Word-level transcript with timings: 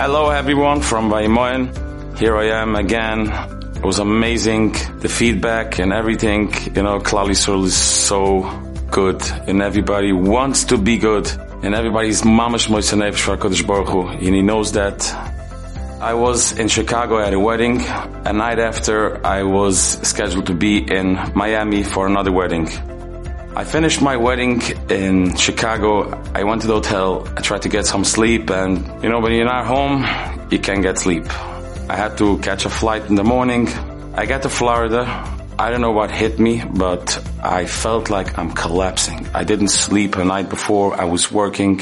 Hello 0.00 0.30
everyone 0.30 0.80
from 0.80 1.10
Vaimoen. 1.10 2.18
Here 2.18 2.36
I 2.36 2.46
am 2.62 2.76
again. 2.76 3.28
It 3.76 3.84
was 3.84 3.98
amazing, 3.98 4.72
the 5.00 5.08
feedback 5.08 5.78
and 5.78 5.92
everything. 5.92 6.52
You 6.74 6.82
know, 6.82 6.98
Klal 6.98 7.28
Yisrael 7.28 7.64
is 7.64 7.76
so 7.76 8.42
good 8.90 9.20
and 9.46 9.60
everybody 9.62 10.12
wants 10.12 10.64
to 10.64 10.78
be 10.78 10.98
good 10.98 11.30
and 11.62 11.74
everybody's 11.74 12.22
mamash 12.22 12.70
moise 12.70 12.90
nefesh 12.92 13.20
for 13.20 13.36
HaKadosh 13.36 13.66
Baruch 13.66 13.88
Hu. 13.88 14.08
And 14.08 14.34
he 14.34 14.42
knows 14.42 14.72
that. 14.72 15.35
I 16.00 16.12
was 16.12 16.52
in 16.52 16.68
Chicago 16.68 17.18
at 17.18 17.32
a 17.32 17.40
wedding. 17.40 17.80
A 17.80 18.32
night 18.32 18.58
after, 18.58 19.24
I 19.26 19.44
was 19.44 19.78
scheduled 20.06 20.46
to 20.46 20.54
be 20.54 20.78
in 20.78 21.14
Miami 21.34 21.82
for 21.84 22.06
another 22.06 22.30
wedding. 22.30 22.68
I 23.56 23.64
finished 23.64 24.02
my 24.02 24.18
wedding 24.18 24.60
in 24.90 25.34
Chicago. 25.36 26.22
I 26.34 26.44
went 26.44 26.60
to 26.60 26.66
the 26.66 26.74
hotel. 26.74 27.26
I 27.34 27.40
tried 27.40 27.62
to 27.62 27.70
get 27.70 27.86
some 27.86 28.04
sleep 28.04 28.50
and, 28.50 29.02
you 29.02 29.08
know, 29.08 29.20
when 29.20 29.32
you're 29.32 29.46
not 29.46 29.64
home, 29.64 30.04
you 30.50 30.58
can't 30.58 30.82
get 30.82 30.98
sleep. 30.98 31.24
I 31.88 31.96
had 31.96 32.18
to 32.18 32.36
catch 32.40 32.66
a 32.66 32.70
flight 32.70 33.06
in 33.06 33.14
the 33.14 33.24
morning. 33.24 33.66
I 34.14 34.26
got 34.26 34.42
to 34.42 34.50
Florida. 34.50 35.06
I 35.58 35.70
don't 35.70 35.80
know 35.80 35.92
what 35.92 36.10
hit 36.10 36.38
me, 36.38 36.62
but 36.62 37.18
I 37.42 37.64
felt 37.64 38.10
like 38.10 38.38
I'm 38.38 38.52
collapsing. 38.52 39.28
I 39.32 39.44
didn't 39.44 39.68
sleep 39.68 40.16
a 40.16 40.24
night 40.26 40.50
before. 40.50 41.00
I 41.00 41.04
was 41.04 41.32
working. 41.32 41.80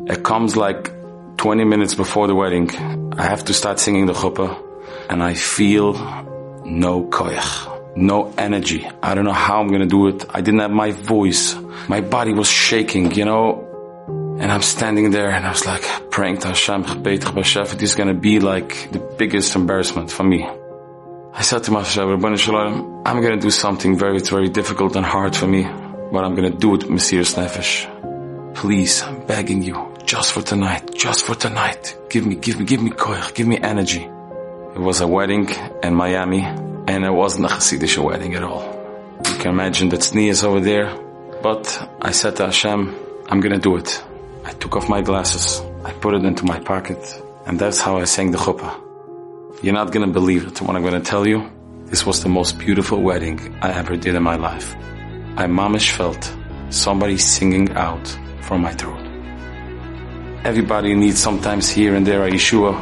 It 0.00 0.22
comes 0.22 0.58
like 0.58 0.92
20 1.40 1.64
minutes 1.64 1.94
before 1.94 2.26
the 2.26 2.34
wedding. 2.34 2.68
I 3.16 3.22
have 3.22 3.46
to 3.46 3.54
start 3.54 3.80
singing 3.80 4.04
the 4.04 4.12
chuppah 4.12 4.52
and 5.08 5.22
I 5.22 5.32
feel 5.32 5.94
no 6.66 7.04
koyach 7.04 7.80
no 7.96 8.32
energy. 8.36 8.86
I 9.02 9.14
don't 9.14 9.24
know 9.24 9.32
how 9.32 9.60
I'm 9.60 9.68
gonna 9.68 9.86
do 9.86 10.08
it. 10.08 10.26
I 10.30 10.42
didn't 10.42 10.60
have 10.60 10.70
my 10.70 10.90
voice. 10.90 11.56
My 11.88 12.02
body 12.02 12.34
was 12.34 12.50
shaking, 12.50 13.12
you 13.12 13.24
know. 13.24 13.66
And 14.38 14.52
I'm 14.52 14.62
standing 14.62 15.10
there 15.10 15.30
and 15.30 15.46
I 15.46 15.50
was 15.50 15.66
like 15.66 16.10
praying 16.10 16.38
to 16.38 16.48
Hashem, 16.48 16.84
it 17.04 17.82
is 17.82 17.94
gonna 17.94 18.14
be 18.14 18.40
like 18.40 18.90
the 18.92 18.98
biggest 18.98 19.56
embarrassment 19.56 20.10
for 20.10 20.24
me. 20.24 20.46
I 21.32 21.42
said 21.42 21.64
to 21.64 21.70
myself, 21.70 22.38
Shalom, 22.38 23.02
I'm 23.06 23.22
gonna 23.22 23.40
do 23.40 23.50
something 23.50 23.98
very, 23.98 24.20
very 24.20 24.50
difficult 24.50 24.94
and 24.96 25.06
hard 25.06 25.34
for 25.34 25.46
me, 25.46 25.62
but 25.64 26.22
I'm 26.24 26.34
gonna 26.34 26.50
do 26.50 26.74
it, 26.74 26.82
Mesirus 26.82 27.34
Nefesh. 27.34 28.54
Please, 28.54 29.02
I'm 29.02 29.26
begging 29.26 29.62
you, 29.62 29.89
just 30.10 30.32
for 30.32 30.42
tonight, 30.42 30.92
just 30.92 31.24
for 31.24 31.36
tonight. 31.36 31.96
Give 32.08 32.26
me, 32.26 32.34
give 32.34 32.58
me, 32.58 32.64
give 32.64 32.82
me 32.82 32.90
koich, 32.90 33.32
give 33.32 33.46
me 33.46 33.56
energy. 33.62 34.02
It 34.02 34.80
was 34.80 35.00
a 35.00 35.06
wedding 35.06 35.48
in 35.84 35.94
Miami 35.94 36.42
and 36.42 37.04
it 37.04 37.12
wasn't 37.12 37.44
a 37.46 37.48
Hasidic 37.48 37.96
wedding 38.02 38.34
at 38.34 38.42
all. 38.42 38.64
You 39.24 39.36
can 39.36 39.52
imagine 39.52 39.88
that 39.90 40.12
is 40.16 40.42
over 40.42 40.58
there. 40.58 40.88
But 41.44 41.64
I 42.02 42.10
said 42.10 42.34
to 42.38 42.46
Hashem, 42.46 42.92
I'm 43.28 43.38
gonna 43.38 43.60
do 43.60 43.76
it. 43.76 44.02
I 44.44 44.50
took 44.50 44.74
off 44.74 44.88
my 44.88 45.00
glasses, 45.00 45.62
I 45.84 45.92
put 45.92 46.14
it 46.14 46.24
into 46.24 46.44
my 46.44 46.58
pocket, 46.58 46.98
and 47.46 47.56
that's 47.56 47.80
how 47.80 47.98
I 47.98 48.04
sang 48.04 48.32
the 48.32 48.38
chuppah. 48.38 48.74
You're 49.62 49.74
not 49.74 49.92
gonna 49.92 50.12
believe 50.18 50.44
it 50.44 50.60
what 50.60 50.74
I'm 50.74 50.82
gonna 50.82 51.08
tell 51.12 51.24
you. 51.24 51.48
This 51.84 52.04
was 52.04 52.20
the 52.20 52.28
most 52.28 52.58
beautiful 52.58 53.00
wedding 53.00 53.38
I 53.62 53.70
ever 53.78 53.96
did 53.96 54.16
in 54.16 54.24
my 54.24 54.34
life. 54.34 54.74
I 55.36 55.46
mamish 55.46 55.92
felt 55.92 56.36
somebody 56.70 57.16
singing 57.16 57.70
out 57.76 58.08
from 58.40 58.62
my 58.62 58.72
throat. 58.72 58.99
Everybody 60.44 60.94
needs 60.94 61.18
sometimes 61.18 61.68
here 61.68 61.94
and 61.94 62.06
there 62.06 62.26
a 62.26 62.30
Yeshua. 62.30 62.74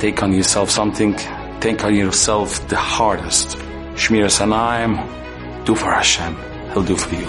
Take 0.00 0.22
on 0.22 0.32
yourself 0.32 0.70
something 0.70 1.16
Take 1.60 1.82
on 1.82 1.92
yourself 1.92 2.68
the 2.68 2.76
hardest. 2.76 3.58
Shmiras 3.96 4.38
Einayim, 4.38 4.94
do 5.64 5.74
for 5.74 5.90
Hashem. 5.90 6.36
He'll 6.72 6.84
do 6.84 6.96
for 6.96 7.16
you. 7.16 7.26